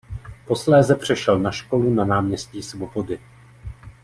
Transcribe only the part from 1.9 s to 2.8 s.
na náměstí